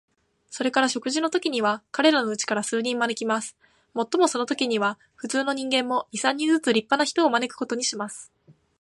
[0.49, 3.55] それから食事のときには、彼等のうちから数人招きます。
[3.93, 8.31] もっともそのときには、普通の人間も、二三人ずつ立派な人を招くことにします。